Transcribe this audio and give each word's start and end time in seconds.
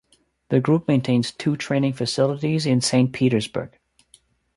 The 0.49 0.59
group 0.59 0.87
maintains 0.87 1.31
two 1.31 1.55
training 1.55 1.93
facilities 1.93 2.65
in 2.65 2.81
Saint 2.81 3.13
Petersburg. 3.13 3.77